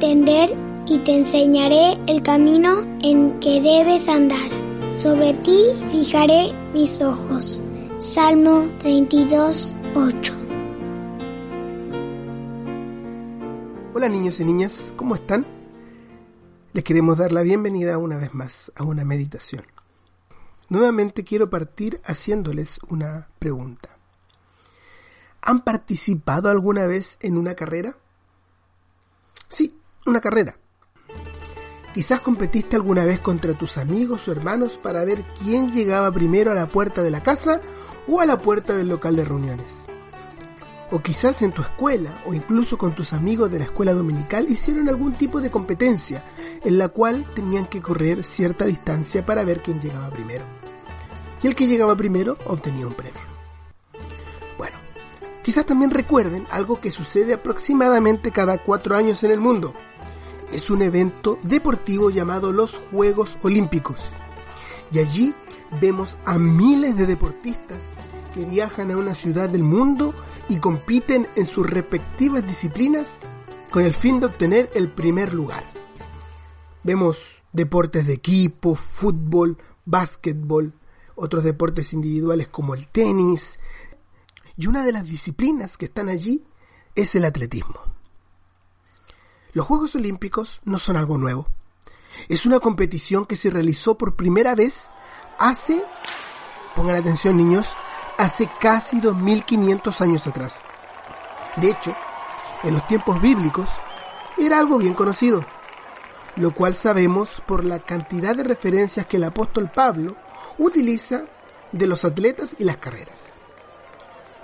[0.00, 4.48] entender y te enseñaré el camino en que debes andar.
[4.96, 5.58] Sobre ti
[5.88, 7.60] fijaré mis ojos.
[7.98, 10.34] Salmo 32, 8.
[13.92, 15.44] Hola niños y niñas, ¿cómo están?
[16.72, 19.64] Les queremos dar la bienvenida una vez más a una meditación.
[20.68, 23.88] Nuevamente quiero partir haciéndoles una pregunta.
[25.42, 27.96] ¿Han participado alguna vez en una carrera?
[29.48, 29.77] Sí,
[30.08, 30.58] una carrera.
[31.94, 36.54] Quizás competiste alguna vez contra tus amigos o hermanos para ver quién llegaba primero a
[36.54, 37.60] la puerta de la casa
[38.06, 39.86] o a la puerta del local de reuniones.
[40.90, 44.88] O quizás en tu escuela o incluso con tus amigos de la escuela dominical hicieron
[44.88, 46.24] algún tipo de competencia
[46.64, 50.44] en la cual tenían que correr cierta distancia para ver quién llegaba primero.
[51.42, 53.20] Y el que llegaba primero obtenía un premio.
[54.56, 54.76] Bueno,
[55.42, 59.74] quizás también recuerden algo que sucede aproximadamente cada cuatro años en el mundo.
[60.52, 64.00] Es un evento deportivo llamado los Juegos Olímpicos.
[64.90, 65.34] Y allí
[65.80, 67.92] vemos a miles de deportistas
[68.34, 70.14] que viajan a una ciudad del mundo
[70.48, 73.18] y compiten en sus respectivas disciplinas
[73.70, 75.64] con el fin de obtener el primer lugar.
[76.82, 80.72] Vemos deportes de equipo, fútbol, básquetbol,
[81.14, 83.58] otros deportes individuales como el tenis,
[84.56, 86.44] y una de las disciplinas que están allí
[86.94, 87.97] es el atletismo.
[89.58, 91.48] Los Juegos Olímpicos no son algo nuevo.
[92.28, 94.92] Es una competición que se realizó por primera vez
[95.36, 95.84] hace,
[96.76, 97.74] pongan atención niños,
[98.18, 100.62] hace casi 2500 años atrás.
[101.56, 101.92] De hecho,
[102.62, 103.68] en los tiempos bíblicos
[104.36, 105.44] era algo bien conocido,
[106.36, 110.14] lo cual sabemos por la cantidad de referencias que el apóstol Pablo
[110.58, 111.24] utiliza
[111.72, 113.24] de los atletas y las carreras.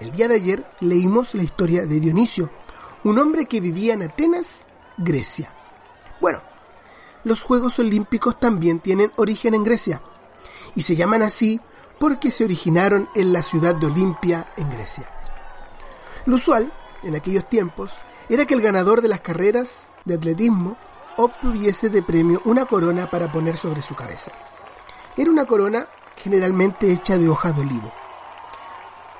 [0.00, 2.48] El día de ayer leímos la historia de Dionisio,
[3.04, 5.52] un hombre que vivía en Atenas, Grecia.
[6.20, 6.42] Bueno,
[7.24, 10.02] los Juegos Olímpicos también tienen origen en Grecia
[10.74, 11.60] y se llaman así
[11.98, 15.08] porque se originaron en la ciudad de Olimpia, en Grecia.
[16.26, 16.72] Lo usual,
[17.02, 17.92] en aquellos tiempos,
[18.28, 20.76] era que el ganador de las carreras de atletismo
[21.16, 24.32] obtuviese de premio una corona para poner sobre su cabeza.
[25.16, 27.92] Era una corona generalmente hecha de hojas de olivo.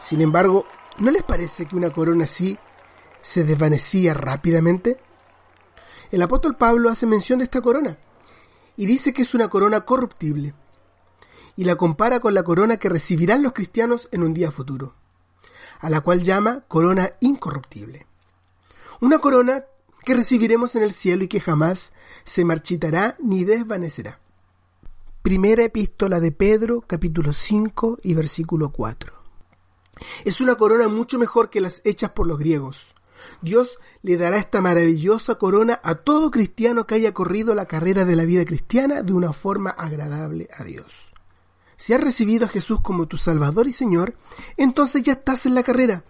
[0.00, 0.66] Sin embargo,
[0.98, 2.58] ¿no les parece que una corona así
[3.20, 4.98] se desvanecía rápidamente?
[6.12, 7.96] El apóstol Pablo hace mención de esta corona
[8.76, 10.54] y dice que es una corona corruptible,
[11.56, 14.94] y la compara con la corona que recibirán los cristianos en un día futuro,
[15.80, 18.06] a la cual llama corona incorruptible.
[19.00, 19.64] Una corona
[20.04, 24.20] que recibiremos en el cielo y que jamás se marchitará ni desvanecerá.
[25.22, 29.14] Primera epístola de Pedro, capítulo 5 y versículo 4.
[30.26, 32.92] Es una corona mucho mejor que las hechas por los griegos.
[33.40, 38.16] Dios le dará esta maravillosa corona a todo cristiano que haya corrido la carrera de
[38.16, 41.12] la vida cristiana de una forma agradable a Dios.
[41.76, 44.14] Si has recibido a Jesús como tu Salvador y Señor,
[44.56, 46.04] entonces ya estás en la carrera.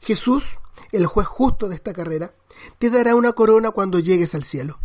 [0.00, 0.58] Jesús,
[0.90, 2.34] el juez justo de esta carrera,
[2.78, 4.78] te dará una corona cuando llegues al cielo.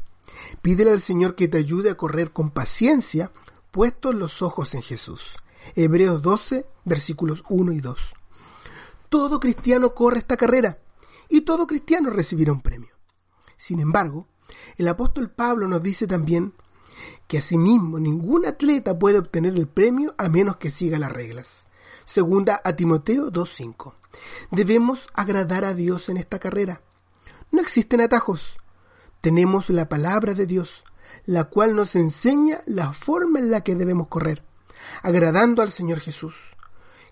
[0.61, 3.31] Pídele al Señor que te ayude a correr con paciencia,
[3.71, 5.31] puestos los ojos en Jesús.
[5.75, 8.13] Hebreos 12, versículos 1 y 2.
[9.09, 10.77] Todo cristiano corre esta carrera
[11.31, 12.89] y todo cristiano recibirá un premio.
[13.55, 14.27] Sin embargo,
[14.75, 16.53] el apóstol Pablo nos dice también
[17.27, 21.67] que asimismo ningún atleta puede obtener el premio a menos que siga las reglas.
[22.03, 23.93] Segunda a Timoteo 2.5.
[24.51, 26.81] Debemos agradar a Dios en esta carrera.
[27.49, 28.57] No existen atajos.
[29.21, 30.83] Tenemos la palabra de Dios,
[31.25, 34.43] la cual nos enseña la forma en la que debemos correr,
[35.01, 36.35] agradando al Señor Jesús.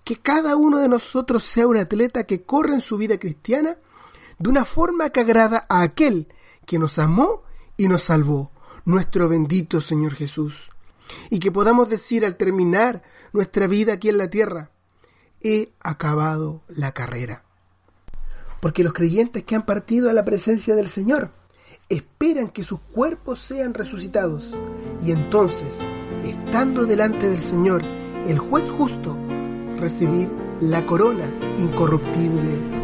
[0.04, 3.78] Que cada uno de nosotros sea un atleta que corre en su vida cristiana
[4.40, 6.28] de una forma que agrada a aquel
[6.66, 7.44] que nos amó
[7.78, 8.52] y nos salvó
[8.86, 10.70] nuestro bendito Señor Jesús.
[11.30, 14.72] Y que podamos decir al terminar nuestra vida aquí en la tierra,
[15.42, 17.44] he acabado la carrera.
[18.62, 21.32] Porque los creyentes que han partido a la presencia del Señor
[21.88, 24.52] esperan que sus cuerpos sean resucitados
[25.04, 25.74] y entonces,
[26.24, 27.82] estando delante del Señor,
[28.28, 29.18] el juez justo,
[29.78, 30.30] recibir
[30.62, 31.26] la corona
[31.58, 32.80] incorruptible